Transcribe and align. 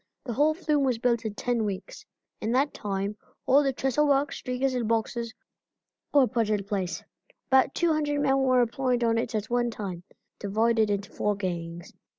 The 0.25 0.33
whole 0.33 0.55
flume 0.55 0.83
was 0.83 0.97
built 0.97 1.25
in 1.25 1.35
ten 1.35 1.63
weeks. 1.63 2.03
In 2.41 2.51
that 2.53 2.73
time 2.73 3.15
all 3.45 3.61
the 3.61 3.71
trestle 3.71 4.07
work, 4.07 4.31
stringers 4.31 4.73
and 4.73 4.87
boxes 4.87 5.31
were 6.11 6.25
put 6.25 6.49
in 6.49 6.63
place. 6.63 7.03
About 7.51 7.75
200 7.75 8.19
men 8.19 8.39
were 8.39 8.61
employed 8.61 9.03
on 9.03 9.19
it 9.19 9.35
at 9.35 9.51
one 9.51 9.69
time, 9.69 9.97
being 10.09 10.15
divided 10.53 10.89
into 10.89 11.11
four 11.11 11.35
gangs. 11.35 11.93